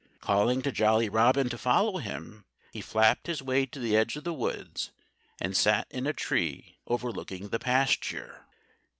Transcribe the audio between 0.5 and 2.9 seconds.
to Jolly Robin to follow him, he